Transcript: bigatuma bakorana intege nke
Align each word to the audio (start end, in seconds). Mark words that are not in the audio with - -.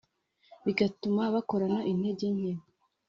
bigatuma 0.65 1.21
bakorana 1.33 1.79
intege 1.91 2.27
nke 2.35 2.51